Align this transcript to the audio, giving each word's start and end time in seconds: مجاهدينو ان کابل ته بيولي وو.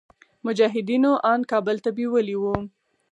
مجاهدينو 0.45 1.11
ان 1.31 1.39
کابل 1.51 1.77
ته 1.83 1.89
بيولي 1.97 2.35
وو. 2.39 2.55